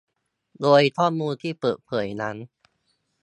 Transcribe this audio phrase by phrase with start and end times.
[0.61, 2.35] โดยข้อมูลที่เปิดเผยนั้น